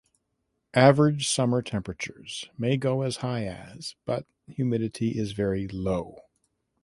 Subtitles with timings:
[0.73, 6.21] Average summer temperatures may go as high as but humidity is very low.